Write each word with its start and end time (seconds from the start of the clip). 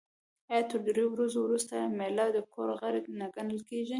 آیا 0.51 0.61
تر 0.71 0.77
دریو 0.87 1.07
ورځو 1.13 1.39
وروسته 1.43 1.75
میلمه 1.97 2.25
د 2.33 2.37
کور 2.53 2.69
غړی 2.79 3.01
نه 3.19 3.27
ګڼل 3.35 3.59
کیږي؟ 3.69 3.89